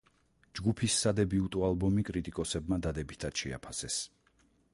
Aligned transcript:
ჯგუფის 0.59 0.95
სადებიუტო 1.01 1.61
ალბომი 1.67 2.07
კრიტიკოსებმა 2.09 2.81
დადებითად 2.87 3.43
შეაფასეს. 3.45 4.01